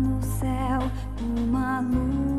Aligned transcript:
no 0.00 0.22
céu 0.22 0.80
uma 1.20 1.80
luz. 1.80 2.29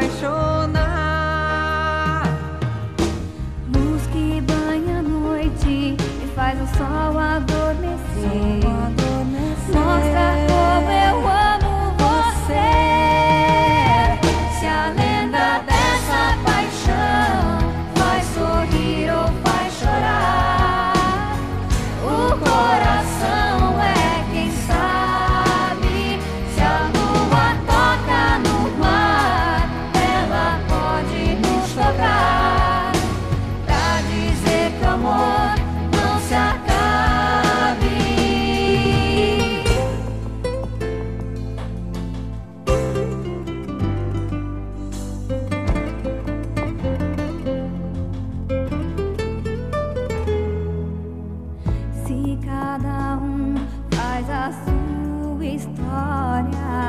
apaixonar. 0.00 1.02
Luz 3.74 4.06
que 4.06 4.40
banha 4.40 4.98
a 4.98 5.02
noite 5.02 5.96
e 5.96 6.32
faz 6.34 6.58
o 6.60 6.66
sol 6.76 7.18
adormecer. 7.18 8.62
Sol. 9.70 9.82
Mostra 9.82 10.36
como 10.48 10.90
eu 10.90 11.16
amo 11.28 11.72
você. 11.98 12.70
Se 14.58 14.66
a 14.66 14.68
lenda 14.96 15.46
da 15.66 15.69
Hare 55.90 56.79